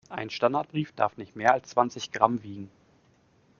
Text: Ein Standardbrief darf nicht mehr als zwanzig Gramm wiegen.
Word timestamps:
Ein 0.09 0.31
Standardbrief 0.31 0.93
darf 0.93 1.15
nicht 1.17 1.35
mehr 1.35 1.53
als 1.53 1.69
zwanzig 1.69 2.11
Gramm 2.11 2.41
wiegen. 2.41 2.71